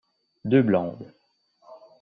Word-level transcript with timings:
Deux 0.45 0.63
blondes. 0.63 1.13